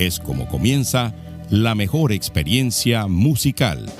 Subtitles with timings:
[0.00, 1.12] es como comienza
[1.50, 3.90] la mejor experiencia musical.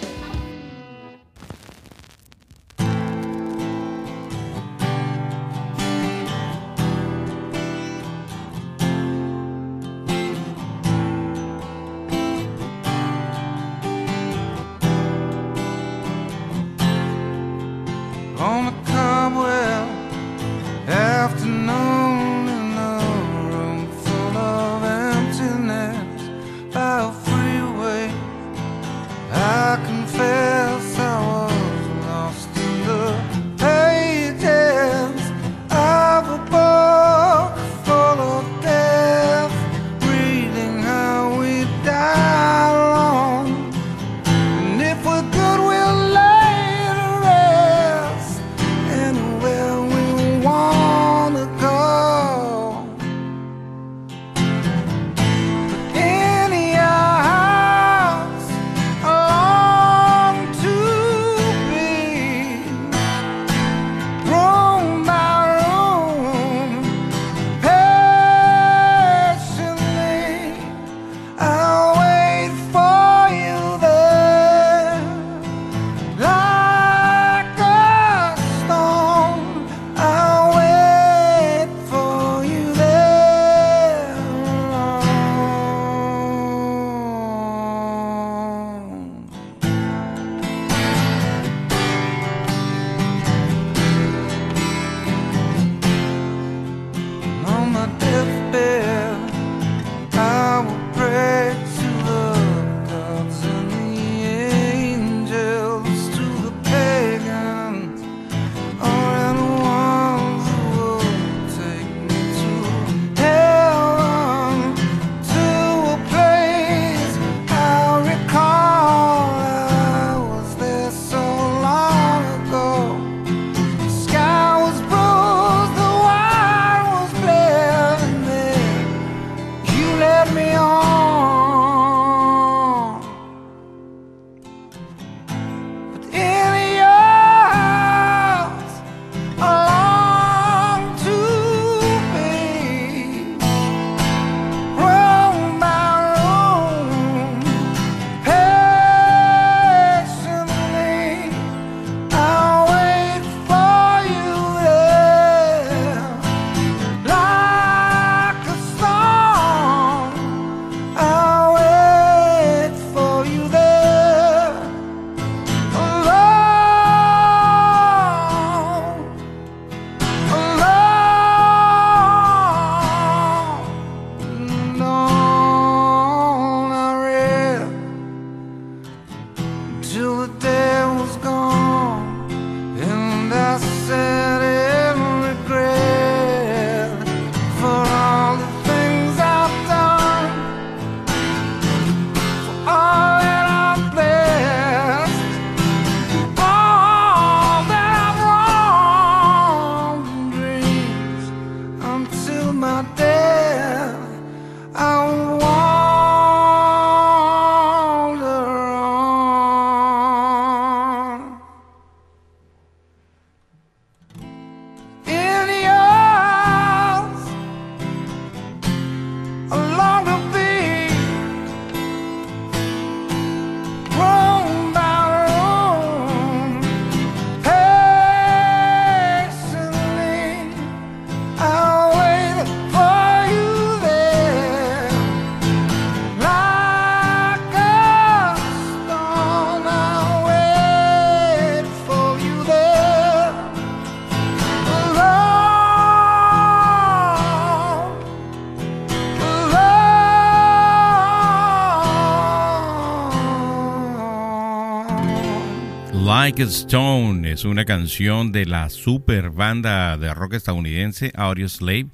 [256.30, 261.88] Like Stone es una canción de la super banda de rock estadounidense Audio Slave,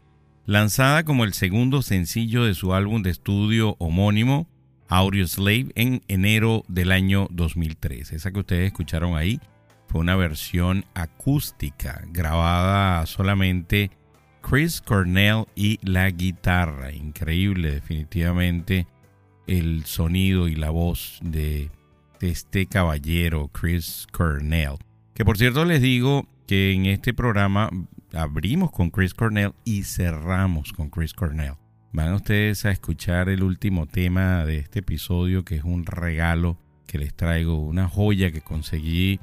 [0.44, 4.46] lanzada como el segundo sencillo de su álbum de estudio homónimo
[4.88, 8.12] Audio Slave en enero del año 2003.
[8.12, 9.40] Esa que ustedes escucharon ahí
[9.88, 13.90] fue una versión acústica grabada solamente
[14.42, 16.92] Chris Cornell y la guitarra.
[16.92, 18.86] Increíble definitivamente
[19.46, 21.70] el sonido y la voz de,
[22.20, 24.76] este caballero Chris Cornell.
[25.14, 27.70] Que por cierto les digo que en este programa
[28.12, 31.54] abrimos con Chris Cornell y cerramos con Chris Cornell.
[31.92, 36.98] Van ustedes a escuchar el último tema de este episodio que es un regalo que
[36.98, 39.20] les traigo, una joya que conseguí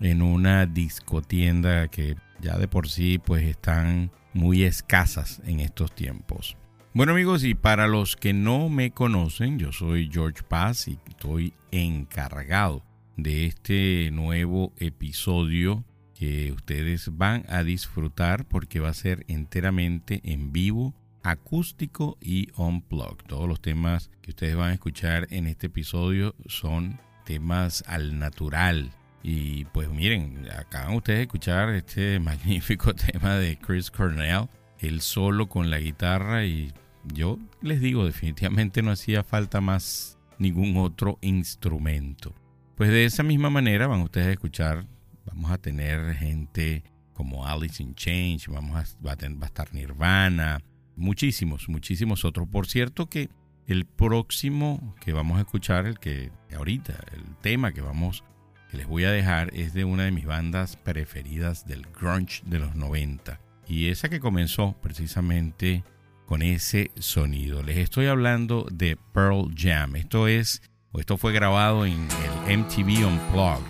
[0.00, 6.56] en una discotienda que ya de por sí pues están muy escasas en estos tiempos.
[6.94, 11.54] Bueno amigos, y para los que no me conocen, yo soy George Paz y estoy
[11.70, 12.84] encargado
[13.16, 20.52] de este nuevo episodio que ustedes van a disfrutar porque va a ser enteramente en
[20.52, 23.24] vivo, acústico y unplugged.
[23.26, 28.92] Todos los temas que ustedes van a escuchar en este episodio son temas al natural.
[29.22, 34.50] Y pues miren, acaban ustedes de escuchar este magnífico tema de Chris Cornell,
[34.82, 36.72] el solo con la guitarra y
[37.04, 42.34] yo les digo, definitivamente no hacía falta más ningún otro instrumento.
[42.76, 44.86] Pues de esa misma manera van ustedes a escuchar,
[45.24, 50.60] vamos a tener gente como Alice in Change, vamos a, va, a, estar Nirvana,
[50.96, 52.48] muchísimos, muchísimos otros.
[52.48, 53.28] Por cierto que
[53.66, 58.24] el próximo que vamos a escuchar, el que ahorita, el tema que vamos,
[58.70, 62.58] que les voy a dejar es de una de mis bandas preferidas del grunge de
[62.58, 63.38] los 90.
[63.66, 65.84] Y esa que comenzó precisamente
[66.26, 67.62] con ese sonido.
[67.62, 69.96] Les estoy hablando de Pearl Jam.
[69.96, 70.62] Esto es,
[70.92, 72.08] o esto fue grabado en
[72.46, 73.66] el MTV Unplugged.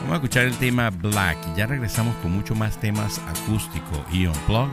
[0.00, 4.26] Vamos a escuchar el tema Black y ya regresamos con mucho más temas acústicos y
[4.26, 4.72] Unplugged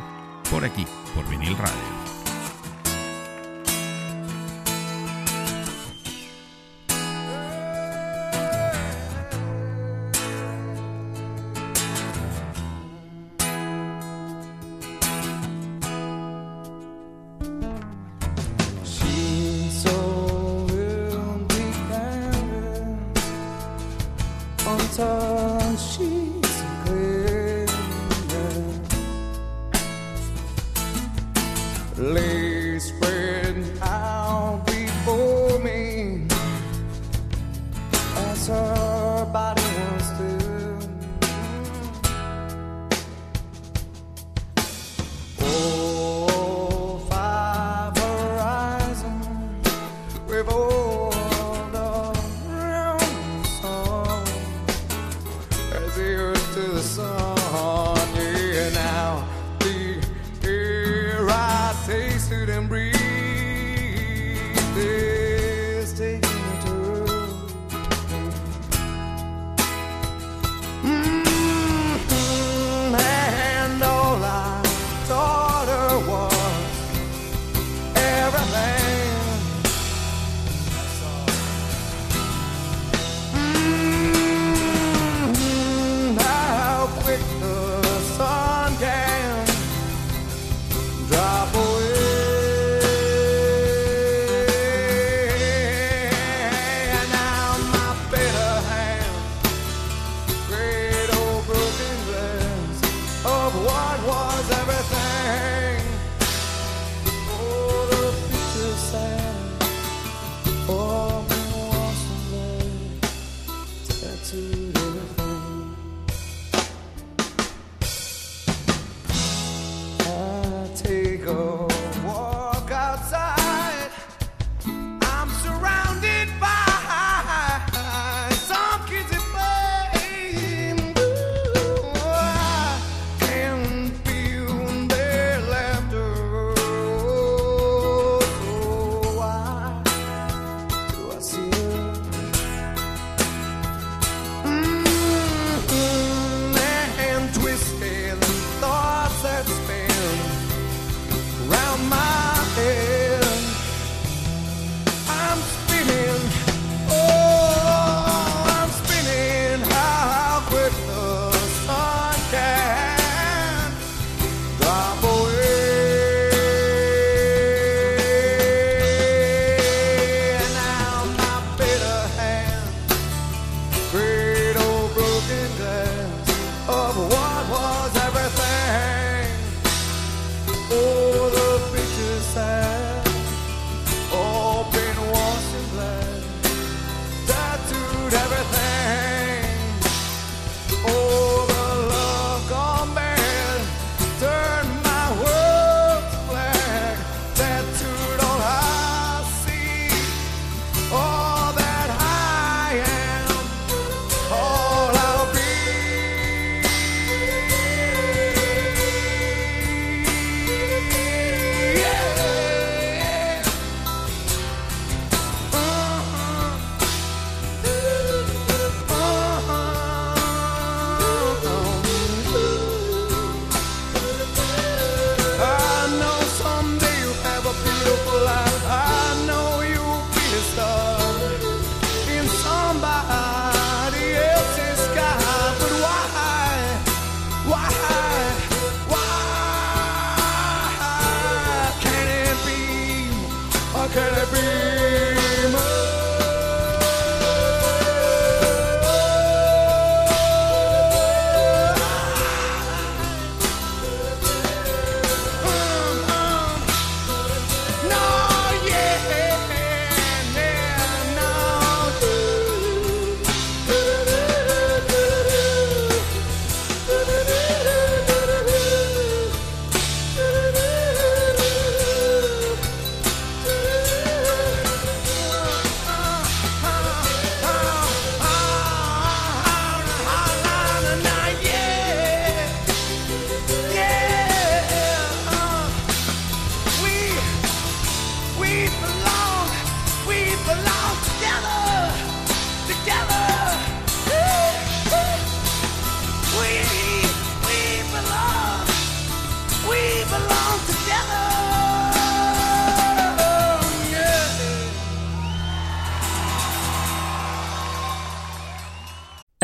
[0.49, 1.94] por aquí, por Vinil Radio.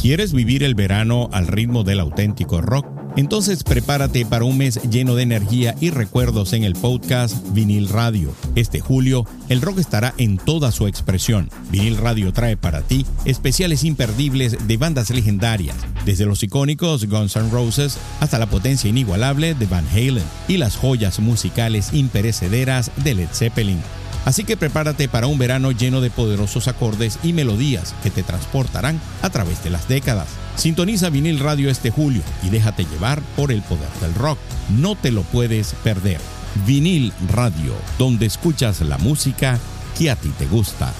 [0.00, 2.86] ¿Quieres vivir el verano al ritmo del auténtico rock?
[3.16, 8.30] Entonces prepárate para un mes lleno de energía y recuerdos en el podcast Vinil Radio.
[8.56, 11.48] Este julio, el rock estará en toda su expresión.
[11.70, 17.50] Vinil Radio trae para ti especiales imperdibles de bandas legendarias, desde los icónicos Guns N'
[17.50, 23.28] Roses hasta la potencia inigualable de Van Halen y las joyas musicales imperecederas de Led
[23.32, 23.80] Zeppelin.
[24.26, 29.00] Así que prepárate para un verano lleno de poderosos acordes y melodías que te transportarán
[29.22, 30.26] a través de las décadas.
[30.56, 34.40] Sintoniza vinil radio este julio y déjate llevar por el poder del rock.
[34.68, 36.20] No te lo puedes perder.
[36.66, 39.60] Vinil radio, donde escuchas la música
[39.96, 40.92] que a ti te gusta.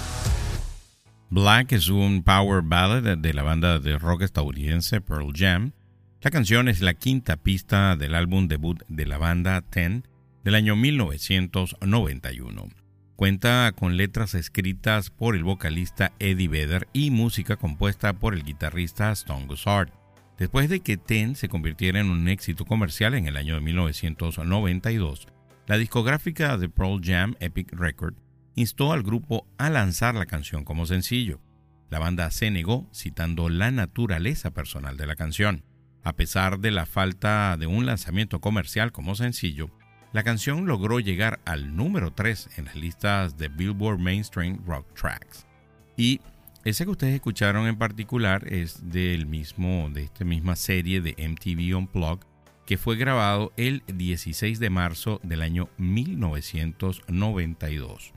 [1.29, 5.73] Black es un power ballad de la banda de rock estadounidense Pearl Jam.
[6.21, 10.07] La canción es la quinta pista del álbum debut de la banda Ten
[10.45, 12.86] del año 1991.
[13.17, 19.11] Cuenta con letras escritas por el vocalista Eddie Vedder y música compuesta por el guitarrista
[19.11, 19.89] Stone Gossard.
[20.37, 25.27] Después de que Ten se convirtiera en un éxito comercial en el año de 1992,
[25.65, 28.13] la discográfica de Pearl Jam Epic Record
[28.53, 31.41] instó al grupo a lanzar la canción como sencillo.
[31.89, 35.63] La banda se negó citando la naturaleza personal de la canción.
[36.03, 39.71] A pesar de la falta de un lanzamiento comercial como sencillo,
[40.17, 45.45] la canción logró llegar al número 3 en las listas de Billboard Mainstream Rock Tracks.
[45.95, 46.21] Y
[46.63, 51.77] ese que ustedes escucharon en particular es del mismo, de esta misma serie de MTV
[51.77, 52.25] Unplugged
[52.65, 58.11] que fue grabado el 16 de marzo del año 1992.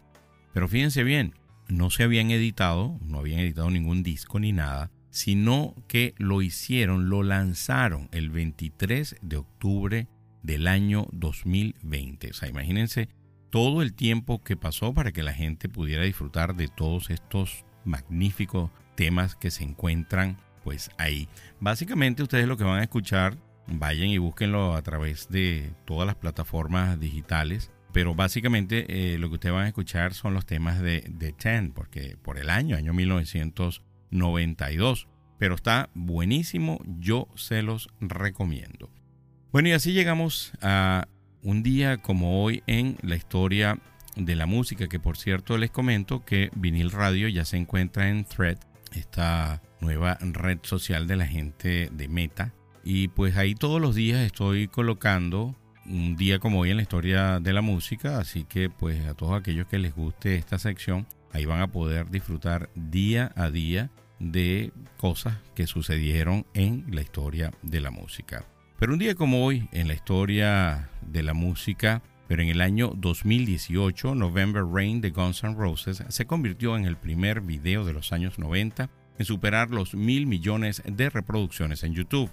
[0.55, 1.35] Pero fíjense bien,
[1.69, 7.11] no se habían editado, no habían editado ningún disco ni nada, sino que lo hicieron,
[7.11, 10.09] lo lanzaron el 23 de octubre
[10.43, 12.31] del año 2020.
[12.31, 13.09] O sea, imagínense
[13.51, 18.71] todo el tiempo que pasó para que la gente pudiera disfrutar de todos estos magníficos
[18.95, 21.29] temas que se encuentran pues ahí.
[21.59, 26.17] Básicamente ustedes lo que van a escuchar, vayan y búsquenlo a través de todas las
[26.17, 27.71] plataformas digitales.
[27.93, 31.73] Pero básicamente eh, lo que ustedes van a escuchar son los temas de, de Ten,
[31.73, 35.09] porque por el año, año 1992.
[35.39, 38.91] Pero está buenísimo, yo se los recomiendo.
[39.53, 41.09] Bueno, y así llegamos a
[41.43, 43.81] un día como hoy en la historia
[44.15, 48.25] de la música, que por cierto les comento que Vinil Radio ya se encuentra en
[48.25, 48.59] Thread,
[48.93, 52.55] esta nueva red social de la gente de Meta.
[52.85, 57.41] Y pues ahí todos los días estoy colocando un día como hoy en la historia
[57.41, 61.45] de la música, así que pues a todos aquellos que les guste esta sección, ahí
[61.45, 63.91] van a poder disfrutar día a día
[64.21, 68.45] de cosas que sucedieron en la historia de la música.
[68.81, 72.95] Pero un día como hoy, en la historia de la música, pero en el año
[72.97, 78.11] 2018, November Rain de Guns N' Roses se convirtió en el primer video de los
[78.11, 82.31] años 90 en superar los mil millones de reproducciones en YouTube.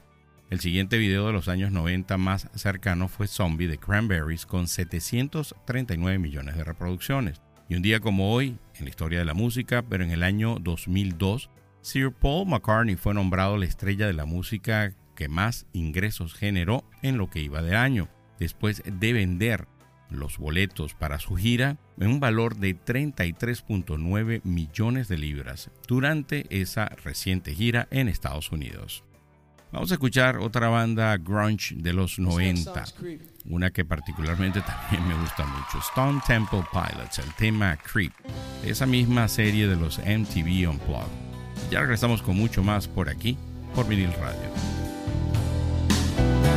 [0.50, 6.18] El siguiente video de los años 90 más cercano fue Zombie de Cranberries con 739
[6.18, 7.42] millones de reproducciones.
[7.68, 10.60] Y un día como hoy, en la historia de la música, pero en el año
[10.62, 11.50] 2002,
[11.82, 17.18] Sir Paul McCartney fue nombrado la estrella de la música que más ingresos generó en
[17.18, 18.08] lo que iba de año,
[18.40, 19.68] después de vender
[20.10, 26.86] los boletos para su gira en un valor de 33.9 millones de libras durante esa
[26.86, 29.04] reciente gira en Estados Unidos.
[29.72, 32.86] Vamos a escuchar otra banda grunge de los 90,
[33.46, 38.14] una que particularmente también me gusta mucho, Stone Temple Pilots, el tema Creep,
[38.64, 41.12] esa misma serie de los MTV Unplugged.
[41.70, 43.38] Ya regresamos con mucho más por aquí,
[43.76, 44.87] por Vinil Radio.
[46.18, 46.57] Bye.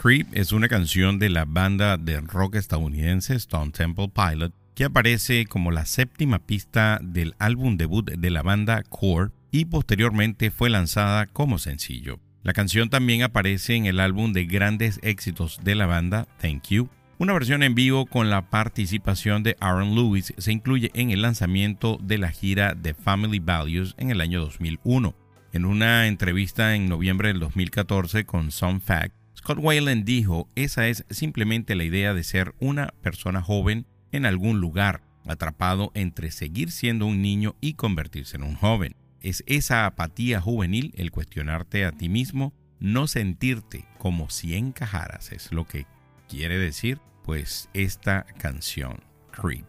[0.00, 5.46] Creep es una canción de la banda de rock estadounidense Stone Temple Pilot que aparece
[5.46, 11.26] como la séptima pista del álbum debut de la banda Core y posteriormente fue lanzada
[11.26, 12.20] como sencillo.
[12.44, 16.88] La canción también aparece en el álbum de grandes éxitos de la banda Thank You.
[17.18, 21.98] Una versión en vivo con la participación de Aaron Lewis se incluye en el lanzamiento
[22.00, 25.12] de la gira de Family Values en el año 2001.
[25.52, 31.04] En una entrevista en noviembre del 2014 con Some Fact, Scott Weiland dijo, esa es
[31.10, 37.06] simplemente la idea de ser una persona joven en algún lugar, atrapado entre seguir siendo
[37.06, 38.96] un niño y convertirse en un joven.
[39.20, 45.52] Es esa apatía juvenil, el cuestionarte a ti mismo, no sentirte como si encajaras, es
[45.52, 45.86] lo que
[46.28, 49.66] quiere decir pues esta canción, Creep.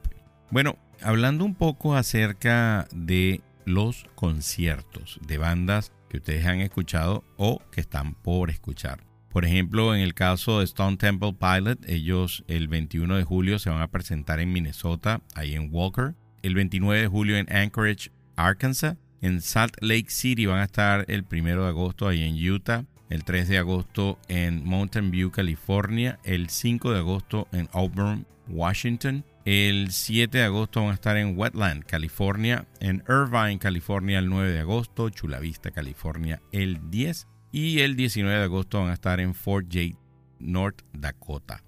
[0.49, 7.62] Bueno, hablando un poco acerca de los conciertos de bandas que ustedes han escuchado o
[7.71, 9.09] que están por escuchar.
[9.30, 13.70] Por ejemplo, en el caso de Stone Temple Pilot, ellos el 21 de julio se
[13.70, 16.15] van a presentar en Minnesota, ahí en Walker.
[16.42, 18.98] El 29 de julio en Anchorage, Arkansas.
[19.22, 22.86] En Salt Lake City van a estar el 1 de agosto ahí en Utah.
[23.10, 26.20] El 3 de agosto en Mountain View, California.
[26.24, 29.26] El 5 de agosto en Auburn, Washington.
[29.46, 32.65] El 7 de agosto van a estar en Wetland, California.
[32.80, 35.10] En Irvine, California, el 9 de agosto.
[35.10, 37.28] Chula Vista, California, el 10.
[37.51, 39.97] Y el 19 de agosto van a estar en Fort Yates,
[40.39, 41.63] North Dakota.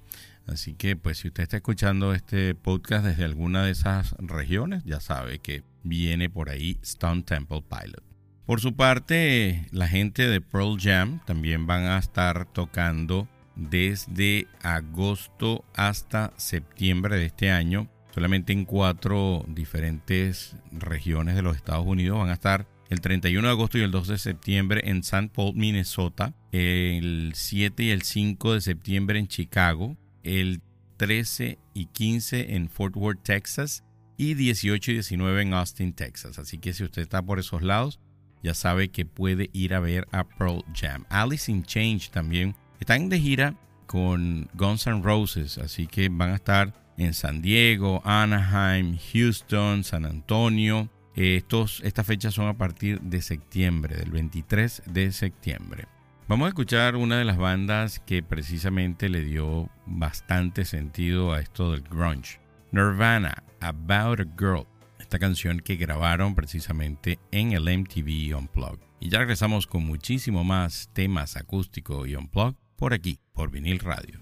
[0.48, 5.00] Así que, pues, si usted está escuchando este podcast desde alguna de esas regiones, ya
[5.00, 8.04] sabe que viene por ahí Stone Temple Pilot.
[8.46, 15.64] Por su parte, la gente de Pearl Jam también van a estar tocando desde agosto
[15.76, 17.88] hasta septiembre de este año.
[18.14, 23.52] Solamente en cuatro diferentes regiones de los Estados Unidos van a estar el 31 de
[23.54, 25.32] agosto y el 2 de septiembre en St.
[25.34, 30.62] Paul, Minnesota, el 7 y el 5 de septiembre en Chicago, el
[30.98, 33.86] 13 y 15 en Fort Worth, Texas
[34.18, 36.38] y 18 y 19 en Austin, Texas.
[36.38, 38.02] Así que si usted está por esos lados,
[38.44, 41.06] ya sabe que puede ir a ver a Pearl Jam.
[41.08, 46.36] Alice in Change también están de gira con Guns N' Roses, así que van a
[46.36, 50.90] estar en San Diego, Anaheim, Houston, San Antonio.
[51.16, 55.88] Estos, estas fechas son a partir de septiembre, del 23 de septiembre.
[56.28, 61.72] Vamos a escuchar una de las bandas que precisamente le dio bastante sentido a esto
[61.74, 62.40] del grunge.
[62.72, 64.66] Nirvana, About a Girl.
[65.00, 68.80] Esta canción que grabaron precisamente en el MTV Unplugged.
[69.02, 74.22] Y ya regresamos con muchísimo más temas acústicos y Unplugged por aquí, por vinil radio.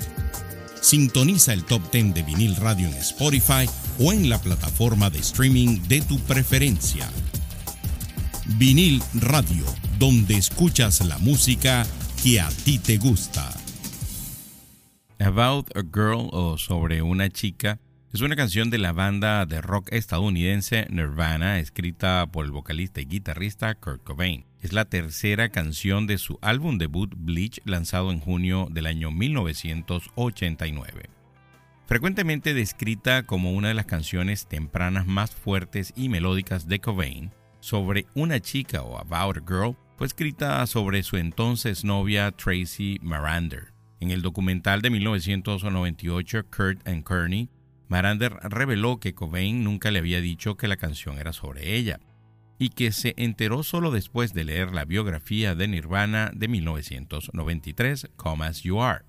[0.81, 5.79] Sintoniza el top 10 de vinil radio en Spotify o en la plataforma de streaming
[5.87, 7.07] de tu preferencia.
[8.57, 9.63] Vinil Radio,
[9.99, 11.85] donde escuchas la música
[12.23, 13.47] que a ti te gusta.
[15.19, 17.79] About a Girl o Sobre una chica
[18.11, 23.05] es una canción de la banda de rock estadounidense Nirvana, escrita por el vocalista y
[23.05, 24.50] guitarrista Kurt Cobain.
[24.61, 31.09] Es la tercera canción de su álbum debut Bleach, lanzado en junio del año 1989.
[31.87, 38.05] Frecuentemente descrita como una de las canciones tempranas más fuertes y melódicas de Cobain, sobre
[38.13, 43.73] una chica o About a Girl fue escrita sobre su entonces novia Tracy Marander.
[43.99, 47.49] En el documental de 1998 Kurt and Kearney,
[47.87, 51.99] Marander reveló que Cobain nunca le había dicho que la canción era sobre ella
[52.61, 58.45] y que se enteró solo después de leer la biografía de Nirvana de 1993, Come
[58.45, 59.03] As You Are.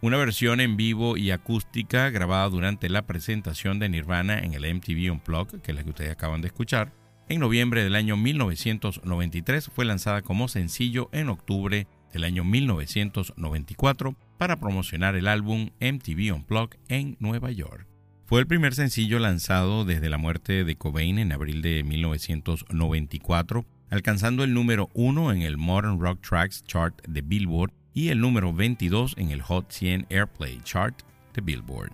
[0.00, 5.10] Una versión en vivo y acústica grabada durante la presentación de Nirvana en el MTV
[5.10, 6.92] Unplugged, que es la que ustedes acaban de escuchar,
[7.28, 14.60] en noviembre del año 1993 fue lanzada como sencillo en octubre del año 1994 para
[14.60, 17.89] promocionar el álbum MTV Unplugged en Nueva York.
[18.30, 24.44] Fue el primer sencillo lanzado desde la muerte de Cobain en abril de 1994, alcanzando
[24.44, 29.16] el número 1 en el Modern Rock Tracks chart de Billboard y el número 22
[29.18, 31.02] en el Hot 100 Airplay chart
[31.34, 31.90] de Billboard.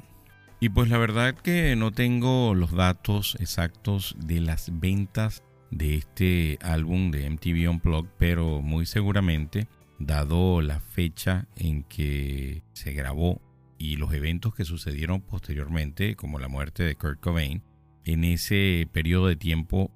[0.61, 6.59] Y pues la verdad que no tengo los datos exactos de las ventas de este
[6.61, 9.68] álbum de MTV Unplugged, pero muy seguramente,
[9.99, 13.40] dado la fecha en que se grabó
[13.79, 17.62] y los eventos que sucedieron posteriormente, como la muerte de Kurt Cobain,
[18.05, 19.91] en ese periodo de tiempo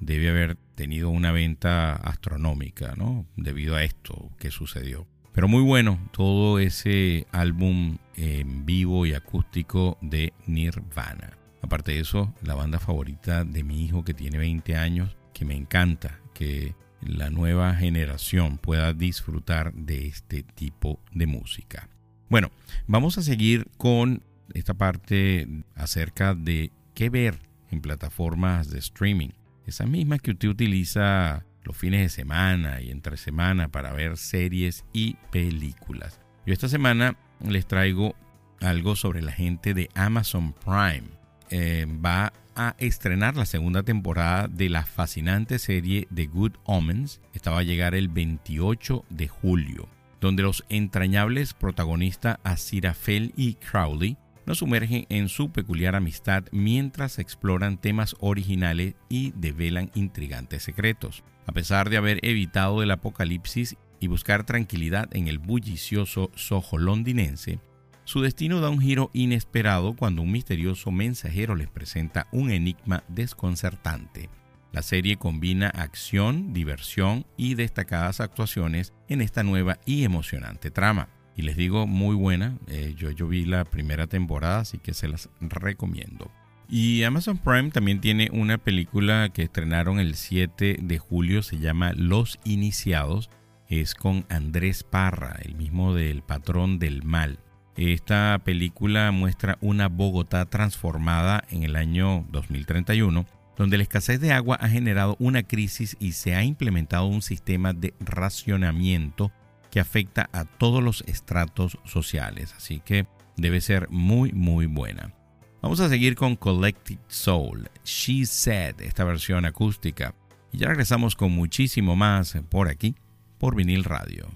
[0.00, 3.26] debe haber tenido una venta astronómica, ¿no?
[3.36, 5.06] Debido a esto que sucedió.
[5.32, 11.36] Pero muy bueno todo ese álbum en vivo y acústico de Nirvana.
[11.62, 15.54] Aparte de eso, la banda favorita de mi hijo que tiene 20 años, que me
[15.54, 21.88] encanta que la nueva generación pueda disfrutar de este tipo de música.
[22.28, 22.50] Bueno,
[22.86, 27.38] vamos a seguir con esta parte acerca de qué ver
[27.70, 29.30] en plataformas de streaming.
[29.66, 34.84] Esa misma que usted utiliza los fines de semana y entre semana para ver series
[34.92, 36.20] y películas.
[36.44, 38.14] Yo esta semana les traigo
[38.60, 41.08] algo sobre la gente de Amazon Prime.
[41.50, 47.20] Eh, va a estrenar la segunda temporada de la fascinante serie The Good Omens.
[47.32, 49.88] Esta va a llegar el 28 de julio,
[50.20, 57.78] donde los entrañables protagonistas Aziraphale y Crowley nos sumergen en su peculiar amistad mientras exploran
[57.78, 61.22] temas originales y develan intrigantes secretos.
[61.46, 67.60] A pesar de haber evitado el apocalipsis y buscar tranquilidad en el bullicioso Soho londinense,
[68.04, 74.30] su destino da un giro inesperado cuando un misterioso mensajero les presenta un enigma desconcertante.
[74.72, 81.08] La serie combina acción, diversión y destacadas actuaciones en esta nueva y emocionante trama.
[81.36, 82.58] Y les digo, muy buena.
[82.66, 86.30] Eh, yo, yo vi la primera temporada, así que se las recomiendo.
[86.68, 91.92] Y Amazon Prime también tiene una película que estrenaron el 7 de julio, se llama
[91.94, 93.30] Los Iniciados.
[93.68, 97.38] Es con Andrés Parra, el mismo del patrón del mal.
[97.76, 103.24] Esta película muestra una Bogotá transformada en el año 2031,
[103.58, 107.72] donde la escasez de agua ha generado una crisis y se ha implementado un sistema
[107.74, 109.32] de racionamiento
[109.70, 115.12] que afecta a todos los estratos sociales, así que debe ser muy muy buena.
[115.60, 120.14] Vamos a seguir con Collected Soul, She Said, esta versión acústica,
[120.52, 122.94] y ya regresamos con muchísimo más por aquí,
[123.38, 124.28] por vinil radio.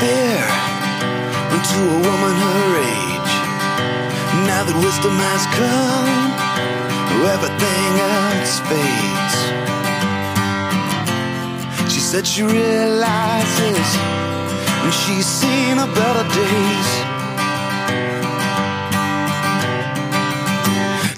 [0.00, 3.34] To a woman her age.
[4.46, 6.10] Now that wisdom has come,
[7.34, 9.34] everything else fades.
[11.92, 13.88] She said she realizes
[14.84, 16.90] and she's seen a better days.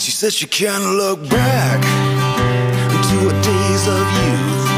[0.00, 1.80] She said she can't look back
[3.08, 4.70] to her days of youth.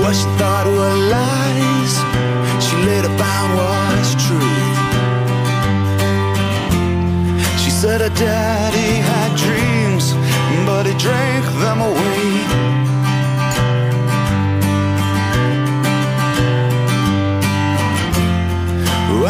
[0.00, 2.13] What she thought were lies,
[2.94, 4.76] later found was truth.
[7.62, 10.04] She said her daddy had dreams,
[10.66, 12.24] but he drank them away.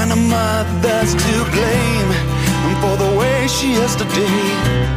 [0.00, 2.10] And her mother's to blame
[2.82, 4.93] for the way she is today.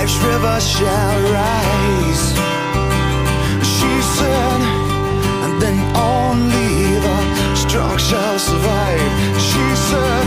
[0.00, 2.24] life's river shall rise.
[3.74, 4.60] She said,
[5.44, 7.18] and then only the
[7.54, 9.10] strong shall survive.
[9.48, 10.26] She said,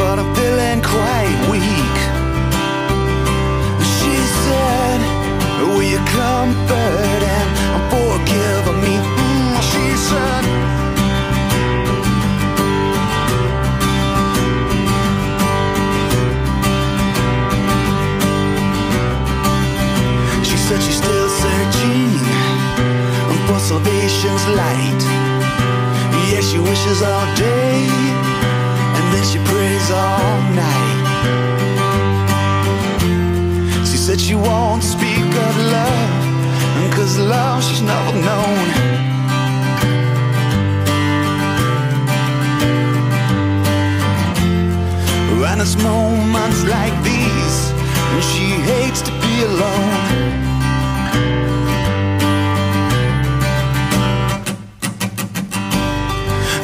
[0.00, 1.96] but I'm feeling quite weak.
[3.94, 5.00] She said,
[5.60, 7.48] will you comfort and
[7.92, 8.94] forgive me?
[8.98, 10.45] Mm, she said,
[20.82, 22.10] she's still searching
[23.46, 25.02] for salvation's light.
[26.30, 27.86] Yeah, she wishes all day
[28.96, 31.04] and then she prays all night.
[33.88, 38.96] She said she won't speak of love, cause love she's never known.
[45.56, 47.58] And it's moments like these,
[48.12, 50.05] and she hates to be alone.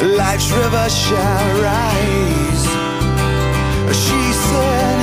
[0.03, 2.64] Life's river shall rise,
[3.94, 4.98] she said,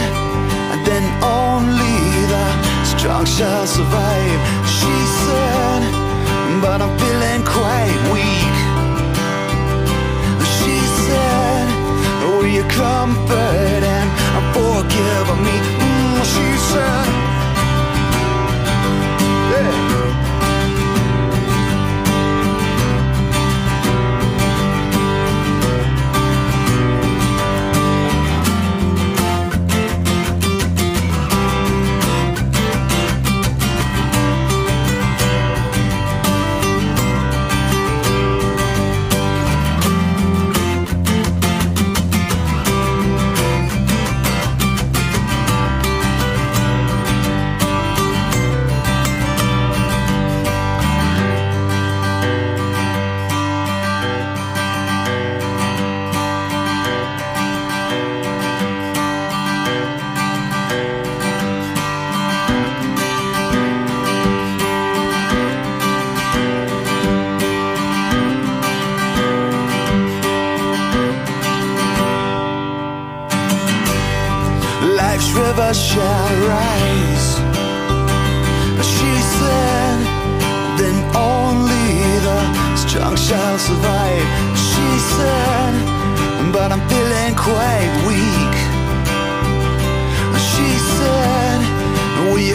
[0.71, 4.39] and then only the strong shall survive.
[4.67, 5.81] She said,
[6.61, 8.55] but I'm feeling quite weak.
[10.55, 10.75] She
[11.05, 11.67] said,
[12.25, 14.09] Will you comfort and
[14.53, 15.55] forgive me?
[15.79, 17.18] Mm, she said,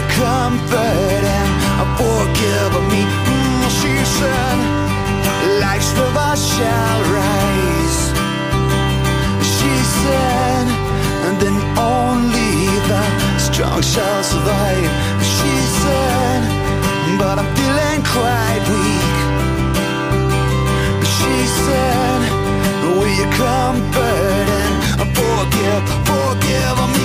[0.09, 1.51] comfort and
[1.97, 3.01] forgive me?
[3.31, 4.57] Mm, She said,
[5.61, 7.99] life's river shall rise.
[9.53, 10.65] She said,
[11.25, 12.53] and then only
[12.89, 13.03] the
[13.39, 14.91] strong shall survive.
[15.33, 16.41] She said,
[17.19, 19.17] but I'm feeling quite weak.
[21.15, 22.19] She said,
[22.97, 24.47] will you comfort
[25.01, 27.04] and forgive, forgive me?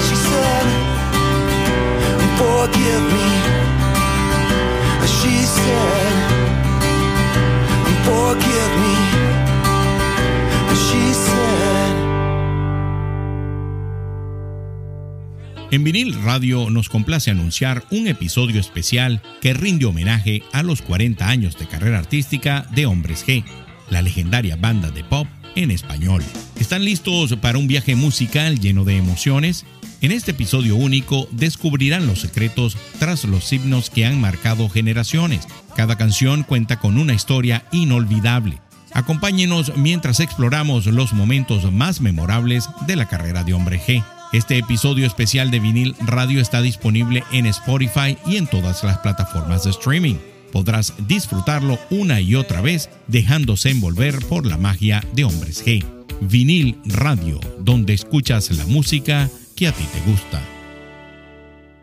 [15.72, 21.28] En vinil radio nos complace anunciar un episodio especial que rinde homenaje a los 40
[21.28, 23.44] años de carrera artística de Hombres G,
[23.88, 26.24] la legendaria banda de pop en español.
[26.58, 29.64] ¿Están listos para un viaje musical lleno de emociones?
[30.02, 35.46] En este episodio único descubrirán los secretos tras los himnos que han marcado generaciones.
[35.76, 38.58] Cada canción cuenta con una historia inolvidable.
[38.92, 44.02] Acompáñenos mientras exploramos los momentos más memorables de la carrera de Hombre G.
[44.32, 49.64] Este episodio especial de vinil radio está disponible en Spotify y en todas las plataformas
[49.64, 50.16] de streaming.
[50.50, 55.84] Podrás disfrutarlo una y otra vez dejándose envolver por la magia de Hombres G.
[56.22, 59.30] Vinil Radio, donde escuchas la música
[59.66, 60.40] a ti te gusta.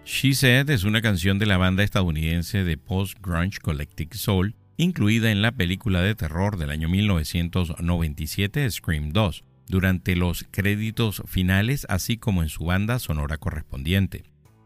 [0.03, 5.41] She Said es una canción de la banda estadounidense de post-grunge Collective Soul, incluida en
[5.41, 12.41] la película de terror del año 1997 Scream 2, durante los créditos finales así como
[12.41, 14.23] en su banda sonora correspondiente.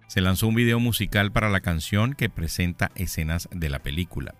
[0.07, 4.35] Se lanzó un video musical para la canción que presenta escenas de la película.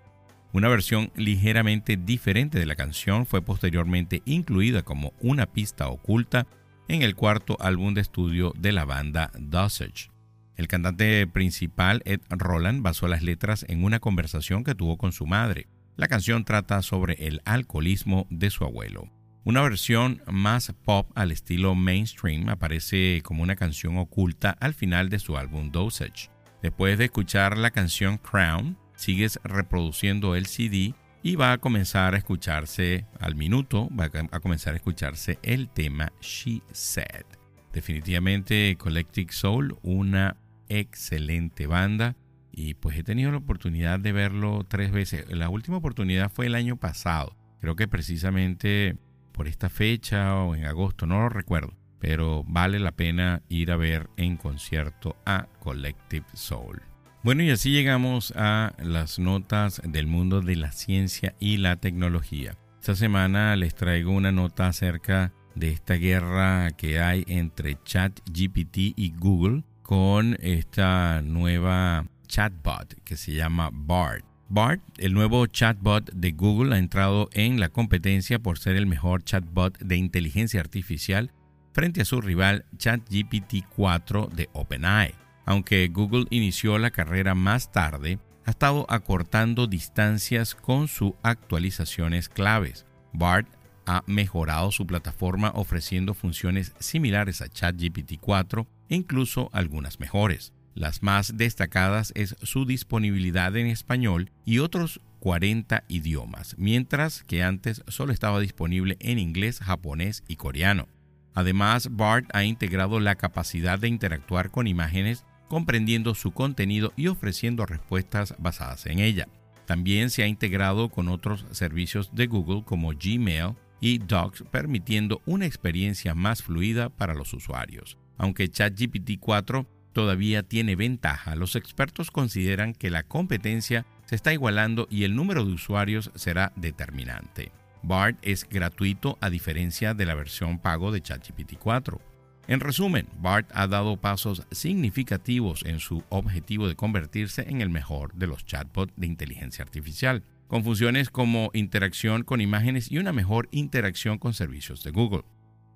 [0.52, 6.46] Una versión ligeramente diferente de la canción fue posteriormente incluida como una pista oculta
[6.92, 10.10] en el cuarto álbum de estudio de la banda Dosage.
[10.56, 15.26] El cantante principal, Ed Roland, basó las letras en una conversación que tuvo con su
[15.26, 15.68] madre.
[15.96, 19.08] La canción trata sobre el alcoholismo de su abuelo.
[19.44, 25.18] Una versión más pop al estilo mainstream aparece como una canción oculta al final de
[25.18, 26.28] su álbum Dosage.
[26.60, 32.18] Después de escuchar la canción Crown, sigues reproduciendo el CD y va a comenzar a
[32.18, 37.24] escucharse al minuto, va a comenzar a escucharse el tema She Said.
[37.72, 40.36] Definitivamente Collective Soul, una
[40.68, 42.16] excelente banda
[42.50, 45.24] y pues he tenido la oportunidad de verlo tres veces.
[45.30, 47.36] La última oportunidad fue el año pasado.
[47.60, 48.96] Creo que precisamente
[49.32, 53.76] por esta fecha o en agosto, no lo recuerdo, pero vale la pena ir a
[53.76, 56.91] ver en concierto a Collective Soul.
[57.24, 62.56] Bueno, y así llegamos a las notas del mundo de la ciencia y la tecnología.
[62.80, 69.14] Esta semana les traigo una nota acerca de esta guerra que hay entre ChatGPT y
[69.16, 74.24] Google con esta nueva chatbot que se llama BART.
[74.48, 79.22] BART, el nuevo chatbot de Google, ha entrado en la competencia por ser el mejor
[79.22, 81.30] chatbot de inteligencia artificial
[81.72, 85.21] frente a su rival ChatGPT 4 de OpenAI.
[85.44, 92.86] Aunque Google inició la carrera más tarde, ha estado acortando distancias con sus actualizaciones claves.
[93.12, 93.48] BART
[93.86, 100.52] ha mejorado su plataforma ofreciendo funciones similares a ChatGPT 4 e incluso algunas mejores.
[100.74, 107.84] Las más destacadas es su disponibilidad en español y otros 40 idiomas, mientras que antes
[107.88, 110.88] solo estaba disponible en inglés, japonés y coreano.
[111.34, 117.66] Además, BART ha integrado la capacidad de interactuar con imágenes comprendiendo su contenido y ofreciendo
[117.66, 119.28] respuestas basadas en ella.
[119.66, 125.44] También se ha integrado con otros servicios de Google como Gmail y Docs, permitiendo una
[125.44, 127.98] experiencia más fluida para los usuarios.
[128.16, 134.88] Aunque ChatGPT 4 todavía tiene ventaja, los expertos consideran que la competencia se está igualando
[134.88, 137.52] y el número de usuarios será determinante.
[137.82, 142.11] BART es gratuito a diferencia de la versión pago de ChatGPT 4.
[142.48, 148.14] En resumen, BART ha dado pasos significativos en su objetivo de convertirse en el mejor
[148.14, 153.48] de los chatbots de inteligencia artificial, con funciones como interacción con imágenes y una mejor
[153.52, 155.24] interacción con servicios de Google.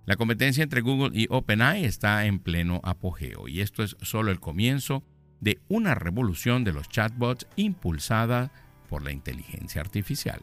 [0.06, 4.40] La competencia entre Google y OpenAI está en pleno apogeo y esto es solo el
[4.40, 5.02] comienzo
[5.40, 8.50] de una revolución de los chatbots impulsada
[8.88, 10.42] por la inteligencia artificial.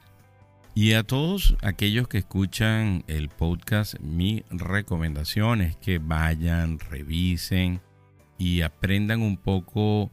[0.76, 7.80] Y a todos aquellos que escuchan el podcast, mi recomendación es que vayan, revisen
[8.40, 10.12] y aprendan un poco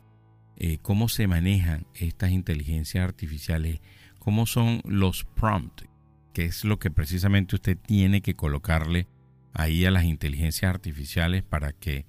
[0.56, 3.80] eh, cómo se manejan estas inteligencias artificiales,
[4.18, 5.88] cómo son los prompts,
[6.34, 9.06] que es lo que precisamente usted tiene que colocarle
[9.54, 12.04] ahí a las inteligencias artificiales para que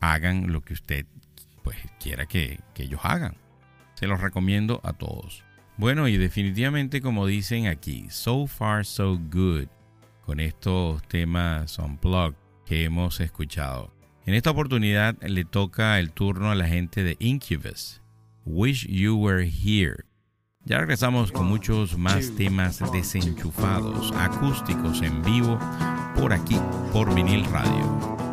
[0.00, 1.06] hagan lo que usted
[1.62, 3.38] pues quiera que, que ellos hagan.
[3.94, 5.43] Se los recomiendo a todos.
[5.76, 9.66] Bueno, y definitivamente como dicen aquí, so far so good
[10.24, 13.92] con estos temas unplugged que hemos escuchado.
[14.24, 18.00] En esta oportunidad le toca el turno a la gente de Incubus.
[18.44, 20.04] Wish You Were Here.
[20.64, 25.58] Ya regresamos con muchos más temas desenchufados, acústicos en vivo,
[26.14, 26.56] por aquí,
[26.92, 28.23] por vinil radio.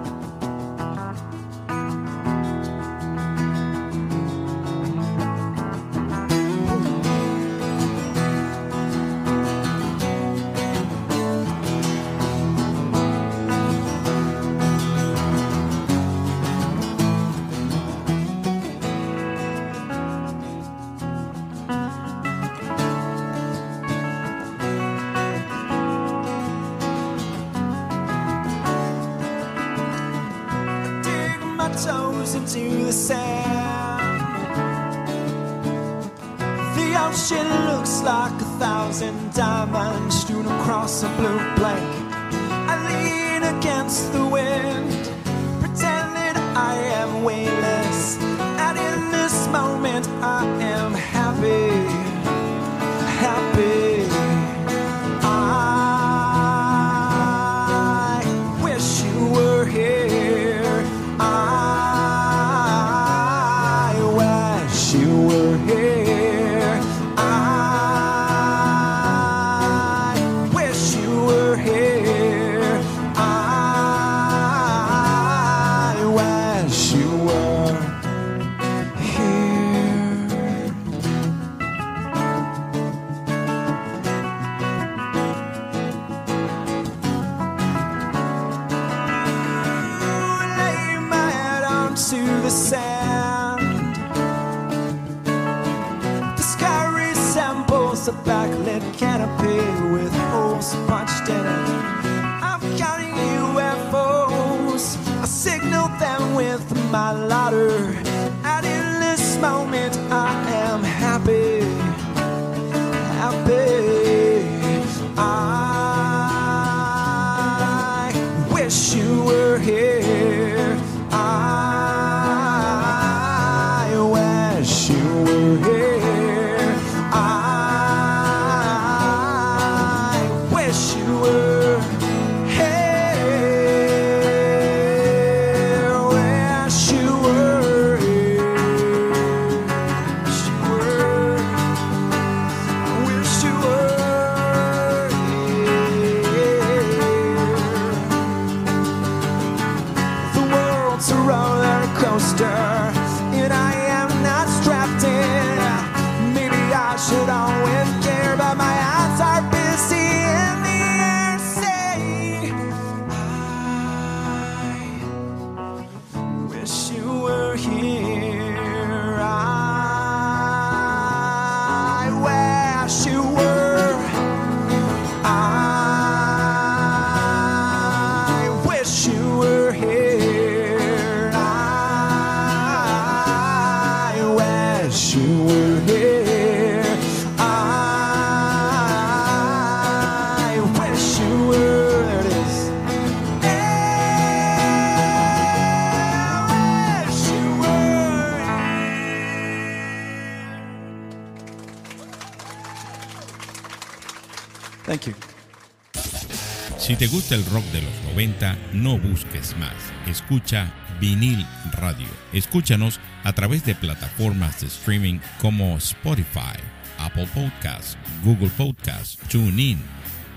[207.02, 209.74] Te gusta el rock de los 90, no busques más.
[210.06, 212.06] Escucha Vinil Radio.
[212.32, 216.60] Escúchanos a través de plataformas de streaming como Spotify,
[216.99, 219.80] Apple Podcasts, Google Podcasts, TuneIn,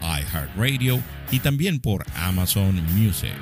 [0.00, 3.36] iHeartRadio y también por Amazon Music.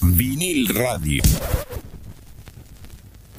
[0.00, 1.24] Vinil Radio.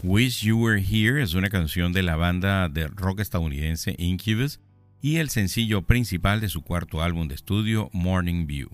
[0.03, 4.59] Wish You Were Here es una canción de la banda de rock estadounidense Incubus
[5.01, 8.69] y el sencillo principal de su cuarto álbum de estudio, Morning View.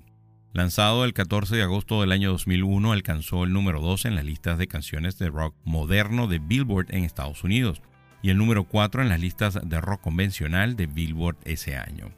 [0.53, 4.57] Lanzado el 14 de agosto del año 2001, alcanzó el número 2 en las listas
[4.57, 7.81] de canciones de rock moderno de Billboard en Estados Unidos
[8.21, 12.11] y el número 4 en las listas de rock convencional de Billboard ese año.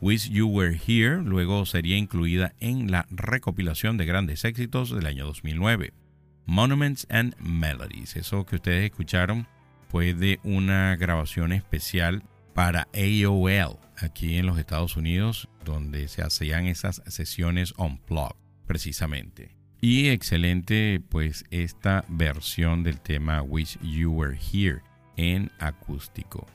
[0.00, 5.26] Wish You Were Here luego sería incluida en la recopilación de grandes éxitos del año
[5.26, 5.92] 2009.
[6.46, 8.16] Monuments and Melodies.
[8.16, 9.46] Eso que ustedes escucharon
[9.88, 12.22] fue de una grabación especial
[12.60, 18.36] para AOL aquí en los Estados Unidos, donde se hacían esas sesiones on blog
[18.66, 19.56] precisamente.
[19.80, 24.82] Y excelente, pues, esta versión del tema Wish You Were Here
[25.16, 26.46] en acústico.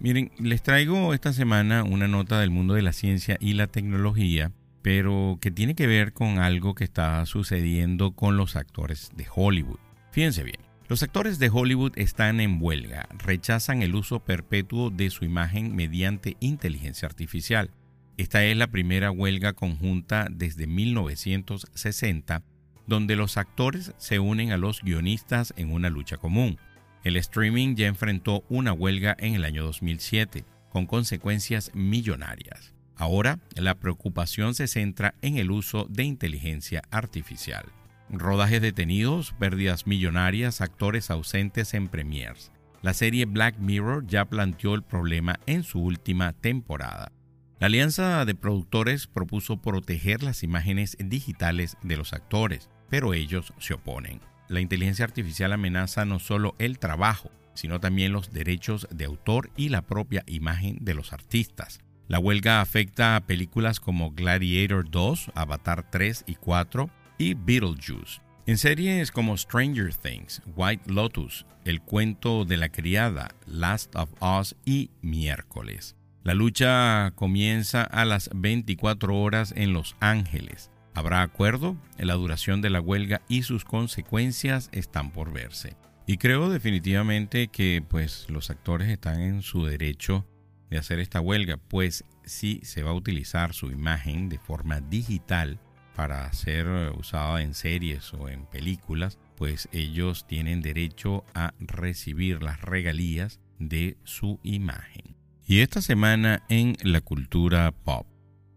[0.00, 4.50] Miren, les traigo esta semana una nota del mundo de la ciencia y la tecnología
[4.82, 9.78] pero que tiene que ver con algo que está sucediendo con los actores de Hollywood.
[10.10, 10.58] Fíjense bien,
[10.92, 16.36] los actores de Hollywood están en huelga, rechazan el uso perpetuo de su imagen mediante
[16.38, 17.70] inteligencia artificial.
[18.18, 22.42] Esta es la primera huelga conjunta desde 1960,
[22.86, 26.58] donde los actores se unen a los guionistas en una lucha común.
[27.04, 32.74] El streaming ya enfrentó una huelga en el año 2007, con consecuencias millonarias.
[32.96, 37.64] Ahora, la preocupación se centra en el uso de inteligencia artificial.
[38.12, 42.52] Rodajes detenidos, pérdidas millonarias, actores ausentes en premiers.
[42.82, 47.10] La serie Black Mirror ya planteó el problema en su última temporada.
[47.58, 53.74] La alianza de productores propuso proteger las imágenes digitales de los actores, pero ellos se
[53.74, 54.20] oponen.
[54.48, 59.70] La inteligencia artificial amenaza no solo el trabajo, sino también los derechos de autor y
[59.70, 61.80] la propia imagen de los artistas.
[62.08, 66.90] La huelga afecta a películas como Gladiator 2, Avatar 3 y 4
[67.22, 68.20] y Beetlejuice.
[68.46, 74.56] En series como Stranger Things, White Lotus, El cuento de la criada, Last of Us
[74.64, 75.94] y Miércoles.
[76.24, 80.72] La lucha comienza a las 24 horas en Los Ángeles.
[80.94, 81.76] ¿Habrá acuerdo?
[81.96, 85.76] La duración de la huelga y sus consecuencias están por verse.
[86.08, 90.26] Y creo definitivamente que pues los actores están en su derecho
[90.70, 95.60] de hacer esta huelga, pues si se va a utilizar su imagen de forma digital
[95.96, 96.66] para ser
[96.96, 103.96] usada en series o en películas, pues ellos tienen derecho a recibir las regalías de
[104.04, 105.16] su imagen.
[105.46, 108.06] Y esta semana en la cultura pop.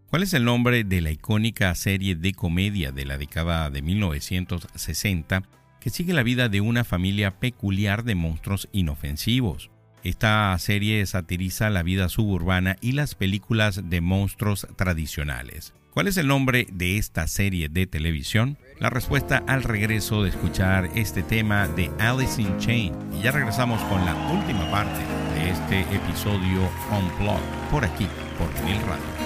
[0.07, 5.43] ¿Cuál es el nombre de la icónica serie de comedia de la década de 1960
[5.81, 9.71] que sigue la vida de una familia peculiar de monstruos inofensivos?
[10.03, 15.73] Esta serie satiriza la vida suburbana y las películas de monstruos tradicionales.
[15.95, 18.57] ¿Cuál es el nombre de esta serie de televisión?
[18.79, 22.93] La respuesta al regreso de escuchar este tema de Alice in Chain.
[23.17, 24.99] Y ya regresamos con la última parte
[25.35, 29.25] de este episodio Unplugged por aquí, por Mil Radio.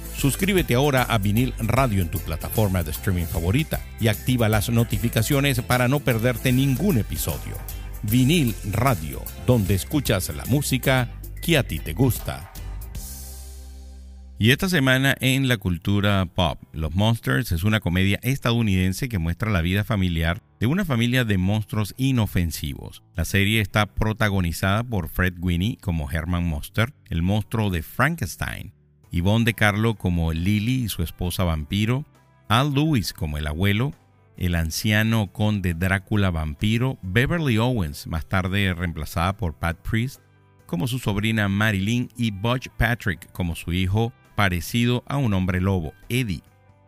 [0.21, 5.61] Suscríbete ahora a Vinil Radio en tu plataforma de streaming favorita y activa las notificaciones
[5.61, 7.57] para no perderte ningún episodio.
[8.03, 11.09] Vinil Radio, donde escuchas la música
[11.41, 12.53] que a ti te gusta.
[14.37, 19.49] Y esta semana en la cultura pop, Los Monsters es una comedia estadounidense que muestra
[19.49, 23.01] la vida familiar de una familia de monstruos inofensivos.
[23.15, 28.71] La serie está protagonizada por Fred Winnie como Herman Monster, el monstruo de Frankenstein,
[29.11, 32.05] Yvonne de Carlo como Lily y su esposa vampiro,
[32.47, 33.93] Al Lewis como el abuelo,
[34.37, 40.21] el anciano conde Drácula vampiro, Beverly Owens, más tarde reemplazada por Pat Priest,
[40.65, 45.93] como su sobrina Marilyn y Butch Patrick como su hijo parecido a un hombre lobo,
[46.07, 46.43] Eddie.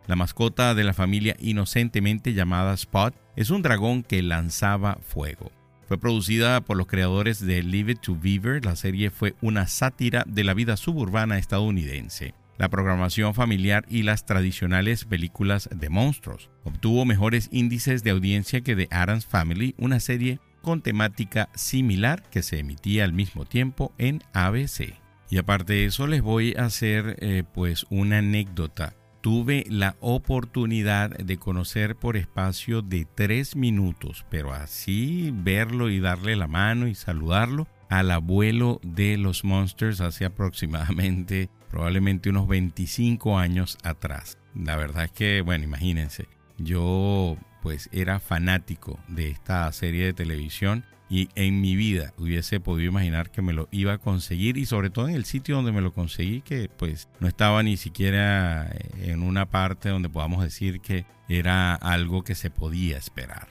[0.06, 5.52] La mascota de la familia inocentemente llamada Spot es un dragón que lanzaba fuego.
[5.86, 8.64] Fue producida por los creadores de Leave It to Beaver.
[8.64, 14.24] La serie fue una sátira de la vida suburbana estadounidense, la programación familiar y las
[14.24, 16.50] tradicionales películas de monstruos.
[16.64, 22.42] Obtuvo mejores índices de audiencia que The Addams Family, una serie con temática similar que
[22.42, 24.94] se emitía al mismo tiempo en ABC.
[25.28, 28.94] Y aparte de eso les voy a hacer eh, pues una anécdota
[29.24, 36.36] tuve la oportunidad de conocer por espacio de tres minutos, pero así verlo y darle
[36.36, 43.78] la mano y saludarlo al abuelo de los Monsters hace aproximadamente, probablemente unos 25 años
[43.82, 44.36] atrás.
[44.54, 50.84] La verdad es que, bueno, imagínense, yo pues era fanático de esta serie de televisión
[51.08, 54.90] y en mi vida hubiese podido imaginar que me lo iba a conseguir y sobre
[54.90, 59.12] todo en el sitio donde me lo conseguí que pues no estaba ni siquiera eh,
[59.12, 63.48] en una parte donde podamos decir que era algo que se podía esperar.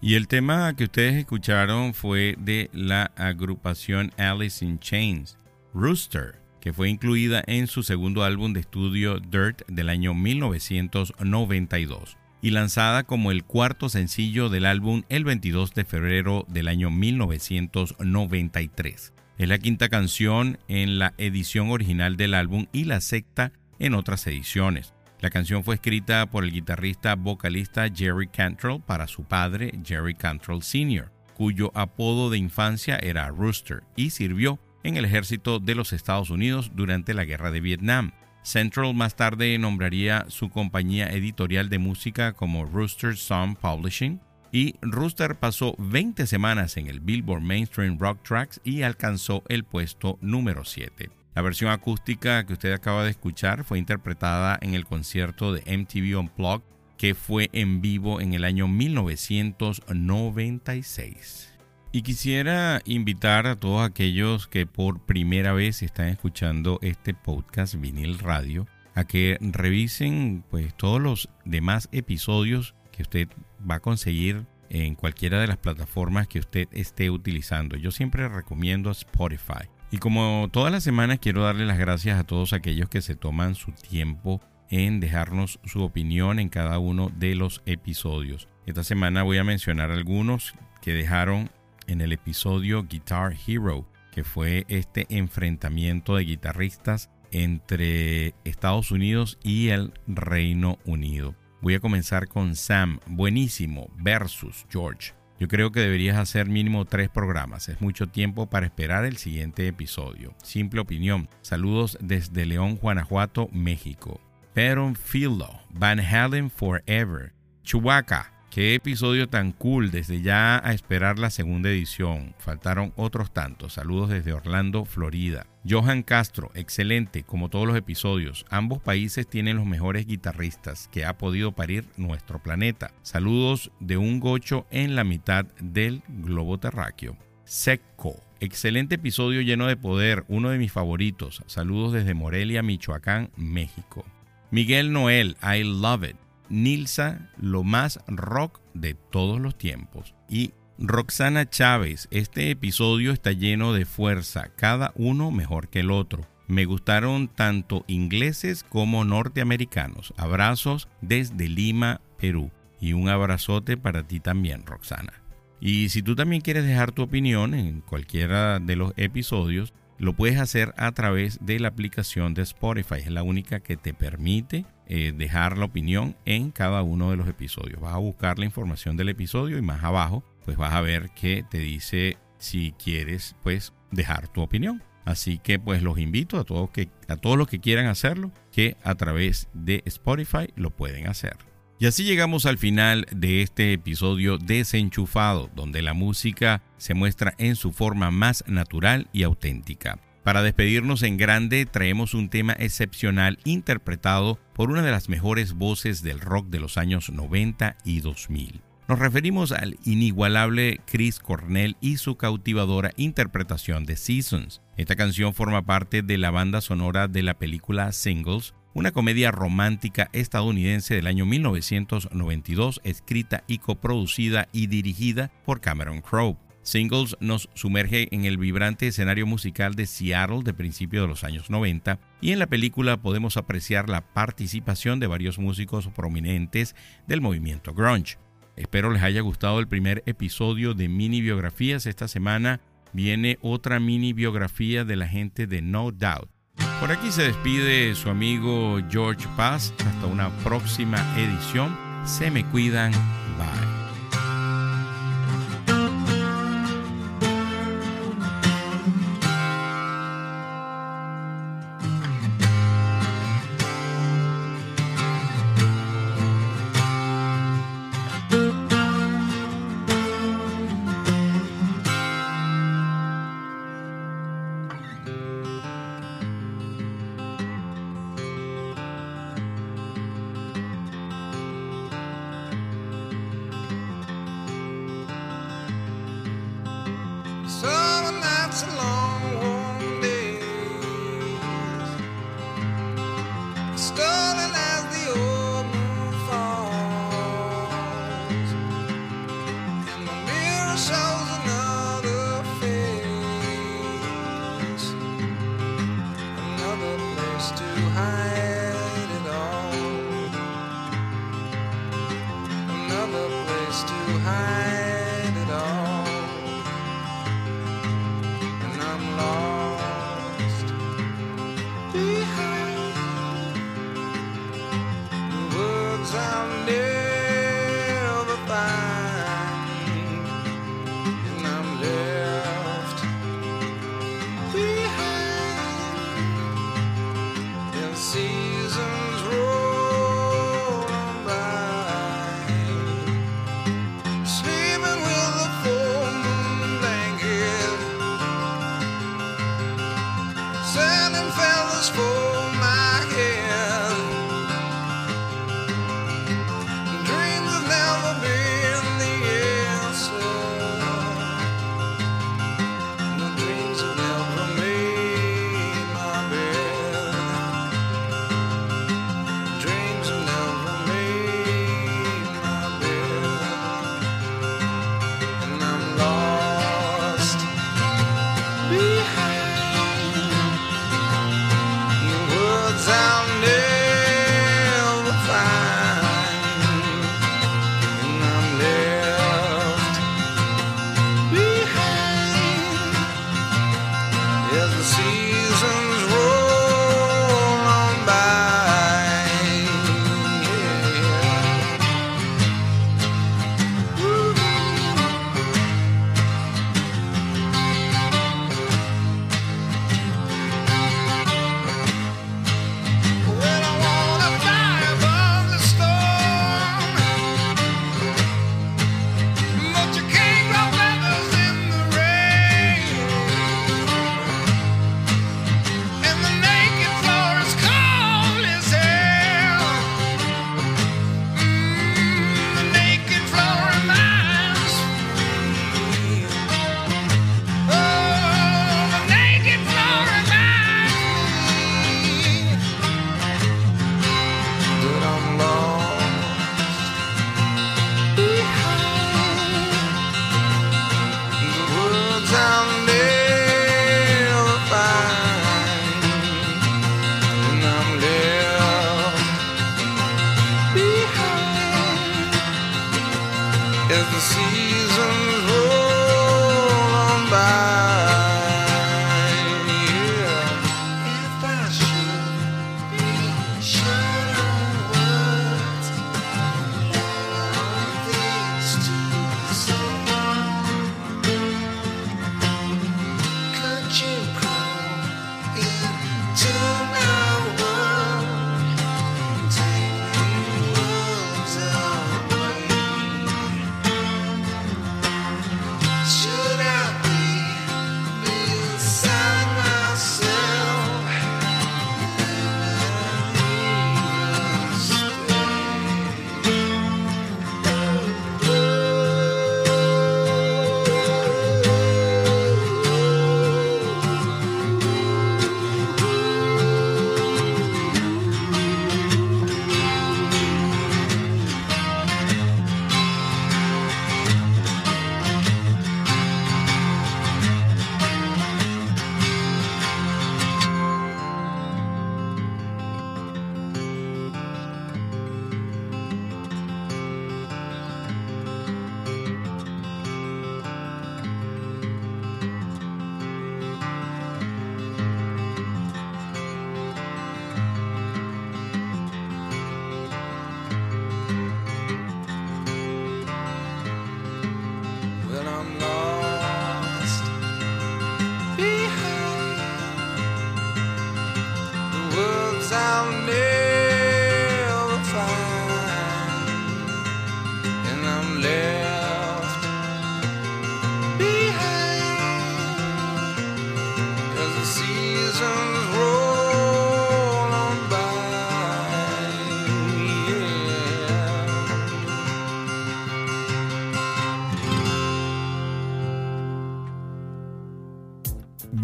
[0.00, 5.38] Y el tema que ustedes escucharon fue de la agrupación Alice in Chains,
[5.72, 12.16] Rooster, que fue incluida en su segundo álbum de estudio Dirt del año 1992
[12.46, 19.12] y lanzada como el cuarto sencillo del álbum el 22 de febrero del año 1993.
[19.36, 24.24] Es la quinta canción en la edición original del álbum y la sexta en otras
[24.28, 24.94] ediciones.
[25.18, 30.62] La canción fue escrita por el guitarrista vocalista Jerry Cantrell para su padre Jerry Cantrell
[30.62, 36.30] Sr., cuyo apodo de infancia era Rooster y sirvió en el ejército de los Estados
[36.30, 38.12] Unidos durante la Guerra de Vietnam.
[38.46, 44.20] Central más tarde nombraría su compañía editorial de música como Rooster Song Publishing
[44.52, 50.16] y Rooster pasó 20 semanas en el Billboard Mainstream Rock Tracks y alcanzó el puesto
[50.20, 51.10] número 7.
[51.34, 56.16] La versión acústica que usted acaba de escuchar fue interpretada en el concierto de MTV
[56.16, 56.62] Unplugged
[56.98, 61.55] que fue en vivo en el año 1996.
[61.96, 68.18] Y quisiera invitar a todos aquellos que por primera vez están escuchando este podcast Vinil
[68.18, 73.28] Radio a que revisen pues todos los demás episodios que usted
[73.58, 77.78] va a conseguir en cualquiera de las plataformas que usted esté utilizando.
[77.78, 79.70] Yo siempre recomiendo Spotify.
[79.90, 83.54] Y como todas las semanas quiero darle las gracias a todos aquellos que se toman
[83.54, 88.48] su tiempo en dejarnos su opinión en cada uno de los episodios.
[88.66, 91.50] Esta semana voy a mencionar algunos que dejaron
[91.86, 99.68] en el episodio Guitar Hero, que fue este enfrentamiento de guitarristas entre Estados Unidos y
[99.68, 101.34] el Reino Unido.
[101.60, 105.12] Voy a comenzar con Sam, buenísimo, versus George.
[105.38, 107.68] Yo creo que deberías hacer mínimo tres programas.
[107.68, 110.34] Es mucho tiempo para esperar el siguiente episodio.
[110.42, 111.28] Simple opinión.
[111.42, 114.20] Saludos desde León, Guanajuato, México.
[114.54, 118.35] Baron Philo, Van Halen Forever, Chewbacca.
[118.56, 122.34] Qué episodio tan cool, desde ya a esperar la segunda edición.
[122.38, 123.74] Faltaron otros tantos.
[123.74, 125.46] Saludos desde Orlando, Florida.
[125.68, 128.46] Johan Castro, excelente, como todos los episodios.
[128.48, 132.92] Ambos países tienen los mejores guitarristas que ha podido parir nuestro planeta.
[133.02, 137.14] Saludos de un gocho en la mitad del globo terráqueo.
[137.44, 138.22] Seco.
[138.40, 141.42] Excelente episodio lleno de poder, uno de mis favoritos.
[141.44, 144.06] Saludos desde Morelia, Michoacán, México.
[144.50, 146.16] Miguel Noel, I love it.
[146.48, 150.14] Nilsa, lo más rock de todos los tiempos.
[150.28, 156.26] Y Roxana Chávez, este episodio está lleno de fuerza, cada uno mejor que el otro.
[156.48, 160.14] Me gustaron tanto ingleses como norteamericanos.
[160.16, 162.50] Abrazos desde Lima, Perú.
[162.80, 165.14] Y un abrazote para ti también, Roxana.
[165.60, 170.38] Y si tú también quieres dejar tu opinión en cualquiera de los episodios, lo puedes
[170.38, 172.96] hacer a través de la aplicación de Spotify.
[172.96, 177.28] Es la única que te permite eh, dejar la opinión en cada uno de los
[177.28, 177.80] episodios.
[177.80, 181.44] Vas a buscar la información del episodio y más abajo pues vas a ver que
[181.48, 184.82] te dice si quieres pues dejar tu opinión.
[185.04, 188.76] Así que pues los invito a todos, que, a todos los que quieran hacerlo que
[188.82, 191.36] a través de Spotify lo pueden hacer.
[191.78, 197.54] Y así llegamos al final de este episodio desenchufado, donde la música se muestra en
[197.54, 199.98] su forma más natural y auténtica.
[200.24, 206.02] Para despedirnos en grande traemos un tema excepcional interpretado por una de las mejores voces
[206.02, 208.62] del rock de los años 90 y 2000.
[208.88, 214.62] Nos referimos al inigualable Chris Cornell y su cautivadora interpretación de Seasons.
[214.78, 220.10] Esta canción forma parte de la banda sonora de la película Singles, una comedia romántica
[220.12, 226.36] estadounidense del año 1992, escrita y coproducida y dirigida por Cameron Crowe.
[226.60, 231.48] Singles nos sumerge en el vibrante escenario musical de Seattle de principios de los años
[231.48, 237.72] 90 y en la película podemos apreciar la participación de varios músicos prominentes del movimiento
[237.72, 238.18] grunge.
[238.56, 241.86] Espero les haya gustado el primer episodio de mini biografías.
[241.86, 242.60] Esta semana
[242.92, 246.35] viene otra mini biografía de la gente de No Doubt.
[246.80, 249.72] Por aquí se despide su amigo George Paz.
[249.78, 251.76] Hasta una próxima edición.
[252.04, 252.92] Se me cuidan.
[252.92, 253.85] Bye.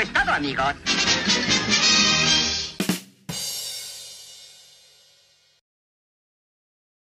[0.00, 1.09] Eso es, to- eso es